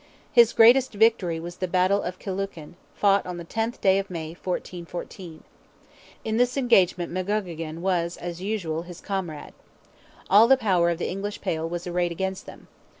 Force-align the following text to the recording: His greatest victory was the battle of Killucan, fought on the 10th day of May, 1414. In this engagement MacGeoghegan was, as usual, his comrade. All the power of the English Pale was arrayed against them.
His 0.31 0.51
greatest 0.51 0.93
victory 0.93 1.39
was 1.39 1.57
the 1.57 1.67
battle 1.67 2.01
of 2.01 2.17
Killucan, 2.17 2.73
fought 2.95 3.23
on 3.27 3.37
the 3.37 3.45
10th 3.45 3.79
day 3.81 3.99
of 3.99 4.09
May, 4.09 4.29
1414. 4.29 5.43
In 6.25 6.37
this 6.37 6.57
engagement 6.57 7.13
MacGeoghegan 7.13 7.81
was, 7.81 8.17
as 8.17 8.41
usual, 8.41 8.81
his 8.81 8.99
comrade. 8.99 9.53
All 10.27 10.47
the 10.47 10.57
power 10.57 10.89
of 10.89 10.97
the 10.97 11.07
English 11.07 11.39
Pale 11.41 11.69
was 11.69 11.85
arrayed 11.85 12.11
against 12.11 12.47
them. 12.47 12.67